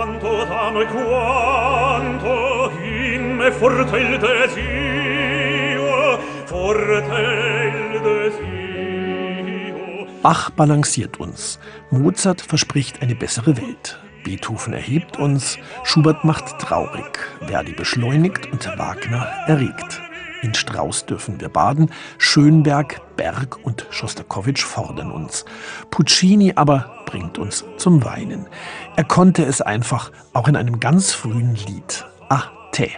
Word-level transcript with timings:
quanto 0.00 0.46
t'amo 0.46 0.80
e 0.80 0.86
quanto 0.86 2.70
in 2.82 3.36
me 3.36 3.52
forte 3.52 3.98
il 3.98 4.18
desio, 4.18 6.18
forte 6.46 7.92
il 7.92 8.00
desio. 8.00 10.06
Bach 10.22 10.48
balanciert 10.56 11.20
uns. 11.20 11.58
Mozart 11.90 12.40
verspricht 12.40 13.02
eine 13.02 13.14
bessere 13.14 13.58
Welt. 13.58 14.00
Beethoven 14.24 14.72
erhebt 14.72 15.18
uns, 15.18 15.58
Schubert 15.82 16.24
macht 16.24 16.58
traurig, 16.58 17.18
Verdi 17.46 17.72
beschleunigt 17.72 18.50
und 18.52 18.66
Wagner 18.78 19.28
erregt. 19.46 20.00
In 20.42 20.54
Strauß 20.54 21.04
dürfen 21.04 21.38
wir 21.40 21.50
baden, 21.50 21.90
Schönberg, 22.16 23.02
Berg 23.16 23.58
und 23.62 23.86
Schostakowitsch 23.90 24.64
fordern 24.64 25.10
uns. 25.10 25.44
Puccini 25.90 26.54
aber 26.56 26.99
bringt 27.10 27.38
uns 27.38 27.64
zum 27.76 28.04
Weinen. 28.04 28.46
Er 28.94 29.02
konnte 29.02 29.44
es 29.44 29.60
einfach 29.60 30.12
auch 30.32 30.46
in 30.46 30.54
einem 30.54 30.78
ganz 30.78 31.12
frühen 31.12 31.56
Lied. 31.56 32.06
Ah, 32.28 32.44
te. 32.70 32.88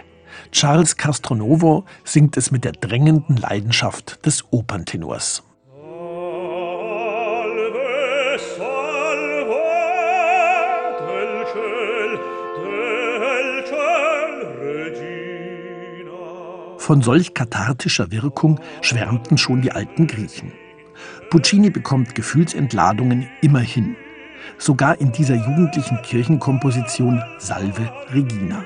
Charles 0.51 0.97
Castronovo 0.97 1.85
singt 2.03 2.37
es 2.37 2.51
mit 2.51 2.63
der 2.63 2.73
drängenden 2.73 3.37
Leidenschaft 3.37 4.23
des 4.23 4.43
Operntenors. 4.51 5.41
Von 16.77 17.01
solch 17.01 17.33
kathartischer 17.33 18.11
Wirkung 18.11 18.59
schwärmten 18.81 19.39
schon 19.39 19.63
die 19.63 19.71
alten 19.71 20.05
Griechen. 20.05 20.51
Puccini 21.29 21.69
bekommt 21.69 22.15
Gefühlsentladungen 22.15 23.27
immerhin. 23.41 23.95
Sogar 24.57 24.99
in 24.99 25.11
dieser 25.11 25.35
jugendlichen 25.35 26.01
Kirchenkomposition 26.03 27.21
Salve 27.37 27.91
Regina. 28.13 28.63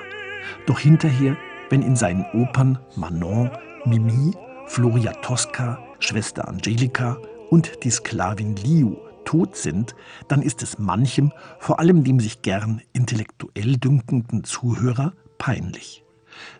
Doch 0.65 0.79
hinterher, 0.79 1.37
wenn 1.69 1.81
in 1.81 1.95
seinen 1.95 2.25
Opern 2.33 2.79
Manon, 2.95 3.51
Mimi, 3.85 4.33
Floria 4.67 5.13
Tosca, 5.21 5.79
Schwester 5.99 6.47
Angelika 6.47 7.17
und 7.49 7.83
die 7.83 7.91
Sklavin 7.91 8.55
Liu 8.55 8.95
tot 9.23 9.55
sind, 9.55 9.95
dann 10.27 10.41
ist 10.41 10.63
es 10.63 10.79
manchem, 10.79 11.31
vor 11.59 11.79
allem 11.79 12.03
dem 12.03 12.19
sich 12.19 12.41
gern 12.41 12.81
intellektuell 12.93 13.77
dünkenden 13.77 14.43
Zuhörer, 14.43 15.13
peinlich. 15.37 16.03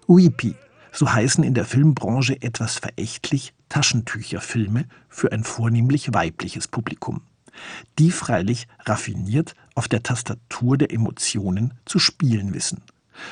Uipi 0.07 0.55
so 0.97 1.13
heißen 1.13 1.43
in 1.43 1.53
der 1.53 1.65
Filmbranche 1.65 2.41
etwas 2.41 2.77
verächtlich 2.77 3.53
Taschentücherfilme 3.69 4.85
für 5.09 5.31
ein 5.31 5.43
vornehmlich 5.43 6.11
weibliches 6.13 6.67
Publikum, 6.67 7.21
die 7.99 8.09
freilich 8.09 8.67
raffiniert 8.83 9.53
auf 9.75 9.87
der 9.87 10.01
Tastatur 10.01 10.75
der 10.75 10.91
Emotionen 10.91 11.75
zu 11.85 11.99
spielen 11.99 12.55
wissen, 12.55 12.81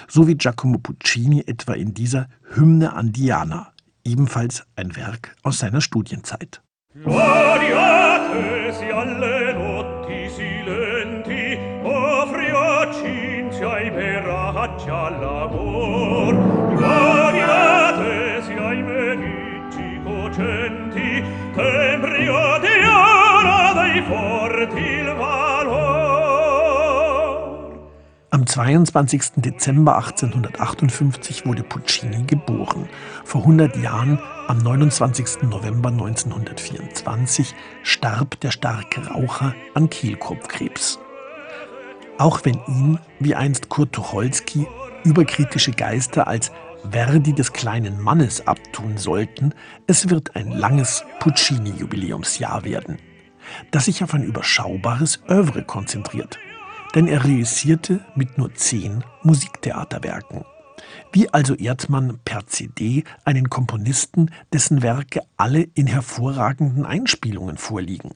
so 0.08 0.28
wie 0.28 0.36
Giacomo 0.36 0.78
Puccini 0.78 1.44
etwa 1.48 1.74
in 1.74 1.96
dieser 1.96 2.28
Hymne 2.54 2.94
an 2.94 3.12
Diana, 3.12 3.72
ebenfalls 4.04 4.64
ein 4.76 4.96
Werk 4.96 5.36
aus 5.42 5.58
seiner 5.58 5.82
Studienzeit. 5.82 6.62
Gloriate 6.94 8.74
si 8.78 8.92
alle 8.92 9.56
notti 9.56 10.30
silenti, 10.30 11.58
offri 11.84 12.52
a 12.52 12.92
Cinzia 12.94 13.80
i 13.80 13.90
Am 28.30 28.46
22. 28.46 29.22
Dezember 29.38 29.96
1858 29.96 31.48
wurde 31.48 31.64
Puccini 31.64 32.24
geboren. 32.28 32.88
Vor 33.24 33.42
100 33.42 33.78
Jahren, 33.78 34.20
am 34.48 34.60
29. 34.60 35.44
November 35.50 35.90
1924, 35.90 37.56
starb 37.82 38.40
der 38.42 38.52
starke 38.52 39.08
Raucher 39.08 39.56
an 39.74 39.90
Kehlkopfkrebs. 39.90 41.00
Auch 42.20 42.42
wenn 42.44 42.60
ihn, 42.68 43.00
wie 43.20 43.34
einst 43.34 43.70
Kurt 43.70 43.94
Tucholsky, 43.94 44.68
überkritische 45.04 45.72
Geister 45.72 46.28
als 46.28 46.52
Verdi 46.92 47.34
des 47.34 47.54
kleinen 47.54 48.00
Mannes 48.00 48.46
abtun 48.46 48.98
sollten, 48.98 49.56
es 49.88 50.12
wird 50.12 50.36
ein 50.36 50.52
langes 50.52 51.04
Puccini-Jubiläumsjahr 51.20 52.64
werden, 52.66 53.00
das 53.72 53.86
sich 53.86 54.04
auf 54.04 54.14
ein 54.14 54.24
überschaubares 54.24 55.22
Övre 55.30 55.64
konzentriert 55.64 56.38
denn 56.96 57.08
er 57.08 57.26
reüssierte 57.26 58.00
mit 58.16 58.38
nur 58.38 58.56
zehn 58.56 59.04
Musiktheaterwerken. 59.22 60.46
Wie 61.12 61.30
also 61.30 61.54
ehrt 61.54 61.90
man 61.90 62.20
per 62.24 62.48
CD 62.48 63.04
einen 63.26 63.50
Komponisten, 63.50 64.32
dessen 64.54 64.82
Werke 64.82 65.22
alle 65.38 65.62
in 65.74 65.88
hervorragenden 65.88 66.86
Einspielungen 66.86 67.58
vorliegen? 67.58 68.12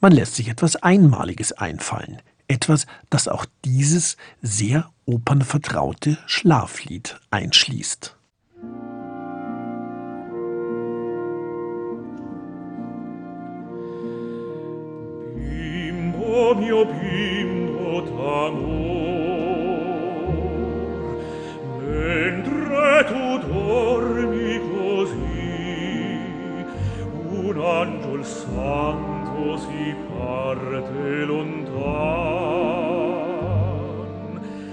Man 0.00 0.12
lässt 0.12 0.36
sich 0.36 0.48
etwas 0.48 0.76
Einmaliges 0.76 1.52
einfallen, 1.52 2.22
etwas, 2.46 2.86
das 3.10 3.28
auch 3.28 3.46
dieses 3.64 4.16
sehr 4.42 4.90
opernvertraute 5.06 6.18
Schlaflied 6.26 7.20
einschließt. 7.30 8.17
Mio 16.58 16.84
bimbo 16.84 18.02
mentre 21.80 23.04
tu 23.04 23.38
dormi 23.46 24.60
così 24.70 25.36
un 27.30 27.56
angel 27.60 28.24
santo 28.24 29.56
si 29.58 29.94
parte 30.16 31.24
lontan. 31.24 32.48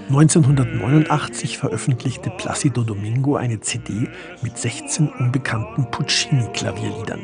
1989 0.08 1.56
veröffentlichte 1.56 2.30
Placido 2.30 2.82
Domingo 2.82 3.36
eine 3.36 3.60
CD 3.60 4.08
mit 4.40 4.56
16 4.56 5.10
unbekannten 5.18 5.90
Puccini-Klavierliedern, 5.90 7.20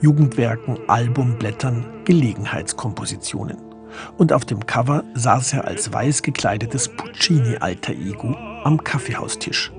Jugendwerken, 0.00 0.78
Albumblättern, 0.88 2.02
Gelegenheitskompositionen 2.04 3.73
und 4.16 4.32
auf 4.32 4.44
dem 4.44 4.66
Cover 4.66 5.04
saß 5.14 5.54
er 5.54 5.66
als 5.66 5.92
weiß 5.92 6.22
gekleidetes 6.22 6.88
Puccini-Alter 6.88 7.92
Ego 7.92 8.36
am 8.64 8.82
Kaffeehaustisch. 8.82 9.72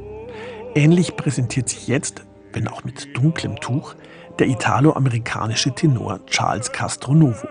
Ähnlich 0.75 1.15
präsentiert 1.15 1.69
sich 1.69 1.87
jetzt, 1.87 2.23
wenn 2.53 2.67
auch 2.67 2.83
mit 2.83 3.15
dunklem 3.15 3.57
Tuch, 3.57 3.95
der 4.39 4.47
italo-amerikanische 4.47 5.73
Tenor 5.73 6.25
Charles 6.25 6.71
Castronovo. 6.71 7.47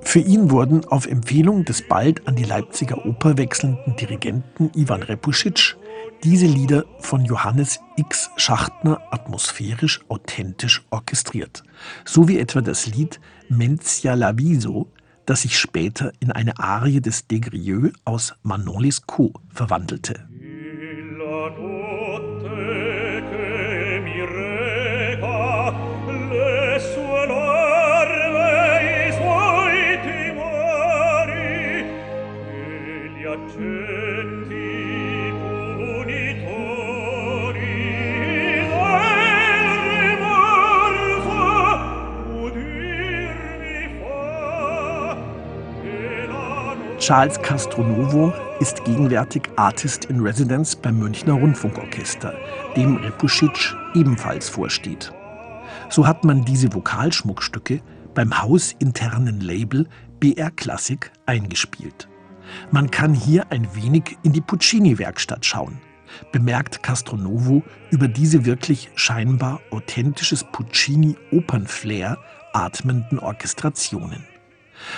Für 0.00 0.18
ihn 0.18 0.50
wurden 0.50 0.84
auf 0.86 1.06
Empfehlung 1.06 1.64
des 1.64 1.86
bald 1.86 2.26
an 2.26 2.36
die 2.36 2.44
Leipziger 2.44 3.04
Oper 3.06 3.38
wechselnden 3.38 3.96
Dirigenten 3.96 4.70
Ivan 4.74 5.02
Repusic 5.02 5.76
diese 6.24 6.46
Lieder 6.46 6.84
von 6.98 7.24
Johannes 7.24 7.80
X. 7.96 8.30
Schachtner 8.36 9.00
atmosphärisch 9.10 10.00
authentisch 10.08 10.84
orchestriert, 10.90 11.62
so 12.04 12.28
wie 12.28 12.38
etwa 12.38 12.60
das 12.60 12.86
Lied 12.86 13.20
Mencia 13.48 14.14
Laviso 14.14 14.88
das 15.28 15.42
sich 15.42 15.58
später 15.58 16.12
in 16.20 16.32
eine 16.32 16.58
Arie 16.58 17.02
des 17.02 17.26
Degrieux 17.26 17.92
aus 18.06 18.34
Manon 18.42 18.82
Lescaut 18.82 19.34
verwandelte. 19.52 20.26
Charles 46.98 47.40
Castronovo 47.40 48.32
ist 48.58 48.84
gegenwärtig 48.84 49.48
Artist 49.54 50.06
in 50.06 50.20
Residence 50.20 50.74
beim 50.74 50.98
Münchner 50.98 51.34
Rundfunkorchester, 51.34 52.34
dem 52.74 52.96
Repusic 52.96 53.76
ebenfalls 53.94 54.48
vorsteht. 54.48 55.12
So 55.90 56.08
hat 56.08 56.24
man 56.24 56.44
diese 56.44 56.74
Vokalschmuckstücke 56.74 57.80
beim 58.14 58.42
hausinternen 58.42 59.40
Label 59.40 59.86
BR 60.18 60.50
Classic 60.50 61.12
eingespielt. 61.24 62.08
Man 62.72 62.90
kann 62.90 63.14
hier 63.14 63.46
ein 63.52 63.68
wenig 63.76 64.18
in 64.24 64.32
die 64.32 64.40
Puccini-Werkstatt 64.40 65.46
schauen, 65.46 65.78
bemerkt 66.32 66.82
Castronovo 66.82 67.62
über 67.90 68.08
diese 68.08 68.44
wirklich 68.44 68.90
scheinbar 68.96 69.60
authentisches 69.70 70.42
Puccini-Opernflair 70.42 72.18
atmenden 72.52 73.20
Orchestrationen. 73.20 74.24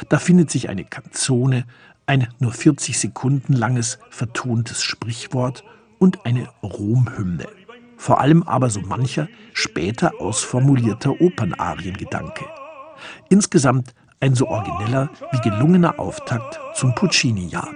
Da 0.08 0.18
findet 0.18 0.50
sich 0.50 0.68
eine 0.68 0.84
Kanzone, 0.84 1.64
ein 2.06 2.28
nur 2.38 2.52
40 2.52 2.98
Sekunden 2.98 3.52
langes 3.52 3.98
vertontes 4.10 4.82
Sprichwort 4.82 5.64
und 5.98 6.24
eine 6.26 6.48
Romhymne. 6.62 7.46
Vor 7.96 8.20
allem 8.20 8.42
aber 8.42 8.70
so 8.70 8.80
mancher 8.80 9.28
später 9.52 10.20
ausformulierter 10.20 11.20
Opernariengedanke. 11.20 12.46
Insgesamt 13.28 13.94
ein 14.20 14.34
so 14.34 14.48
origineller 14.48 15.10
wie 15.32 15.40
gelungener 15.40 15.98
Auftakt 15.98 16.58
zum 16.74 16.94
Puccini-Jahr. 16.94 17.68